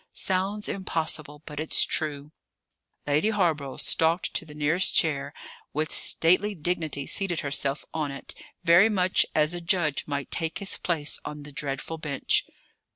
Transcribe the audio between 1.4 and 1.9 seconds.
but it's